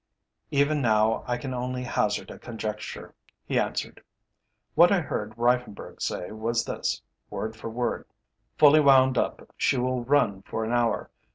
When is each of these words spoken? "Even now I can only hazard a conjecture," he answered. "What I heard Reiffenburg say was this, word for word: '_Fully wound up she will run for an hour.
"Even 0.49 0.81
now 0.81 1.23
I 1.27 1.37
can 1.37 1.53
only 1.53 1.83
hazard 1.83 2.31
a 2.31 2.39
conjecture," 2.39 3.13
he 3.45 3.59
answered. 3.59 4.01
"What 4.73 4.91
I 4.91 4.99
heard 4.99 5.37
Reiffenburg 5.37 6.01
say 6.01 6.31
was 6.31 6.65
this, 6.65 7.03
word 7.29 7.55
for 7.55 7.69
word: 7.69 8.05
'_Fully 8.57 8.83
wound 8.83 9.19
up 9.19 9.47
she 9.57 9.77
will 9.77 10.03
run 10.03 10.41
for 10.41 10.65
an 10.65 10.71
hour. 10.71 11.11